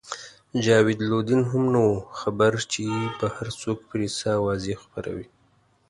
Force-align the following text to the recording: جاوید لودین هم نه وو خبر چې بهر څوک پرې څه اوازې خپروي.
جاوید 0.63 0.99
لودین 1.09 1.41
هم 1.51 1.63
نه 1.73 1.81
وو 1.85 1.95
خبر 2.19 2.51
چې 2.71 2.83
بهر 3.19 3.47
څوک 3.61 3.79
پرې 3.89 4.07
څه 4.17 4.27
اوازې 4.39 4.73
خپروي. 4.83 5.27